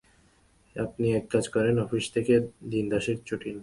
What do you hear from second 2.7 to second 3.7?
দিন দশেকের ছুটি নিন।